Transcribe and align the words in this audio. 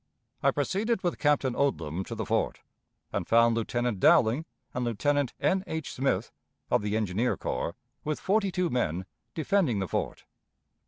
I 0.41 0.49
proceeded 0.49 1.03
with 1.03 1.19
Captain 1.19 1.53
Odlum 1.53 2.03
to 2.07 2.15
the 2.15 2.25
fort, 2.25 2.61
and 3.13 3.27
found 3.27 3.53
Lieutenant 3.53 3.99
Dowling 3.99 4.45
and 4.73 4.83
Lieutenant 4.83 5.33
N. 5.39 5.63
H. 5.67 5.93
Smith, 5.93 6.31
of 6.71 6.81
the 6.81 6.97
engineer 6.97 7.37
corps, 7.37 7.75
with 8.03 8.19
forty 8.19 8.51
two 8.51 8.71
men, 8.71 9.05
defending 9.35 9.77
the 9.77 9.87
fort. 9.87 10.25